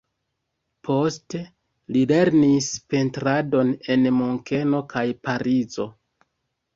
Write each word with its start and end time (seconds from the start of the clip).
Poste 0.87 1.41
li 1.97 2.05
lernis 2.11 2.69
pentradon 2.93 3.69
en 3.97 4.07
Munkeno 4.21 4.81
kaj 4.95 5.05
Parizo. 5.29 5.87